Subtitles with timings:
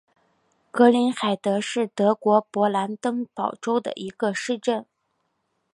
[0.71, 4.87] 格林海德是德国勃兰登堡州的一个市镇。